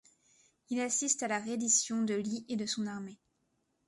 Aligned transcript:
Il 0.71 0.81
assiste 0.81 1.21
à 1.21 1.27
la 1.27 1.37
reddition 1.39 2.01
de 2.01 2.15
Lee 2.15 2.43
et 2.49 2.55
de 2.55 2.65
son 2.65 2.87
armée. 2.87 3.19